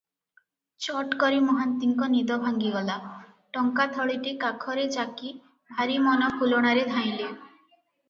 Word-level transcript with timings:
ଚଟକରି 0.85 1.41
ମହାନ୍ତିଙ୍କ 1.49 2.07
ନିଦ 2.15 2.39
ଭାଙ୍ଗିଗଲା, 2.47 2.97
ଟଙ୍କା 3.59 3.87
ଥଳିଟି 4.01 4.35
କାଖରେ 4.47 4.89
ଯାକି 4.99 5.33
ଭାରି 5.77 6.03
ମନ 6.11 6.35
ଫୁଲଣାରେ 6.43 6.93
ଧାଇଁଲେ। 6.93 7.33